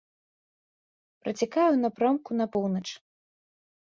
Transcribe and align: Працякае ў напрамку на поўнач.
Працякае 1.25 1.65
ў 1.73 1.77
напрамку 1.83 2.29
на 2.39 2.45
поўнач. 2.55 2.85